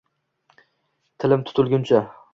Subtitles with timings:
[1.25, 2.05] Tilim tutilguncha